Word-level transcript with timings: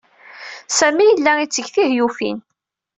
Sami 0.77 1.03
yella 1.07 1.31
yetteg 1.37 1.67
tihyufin. 1.73 2.37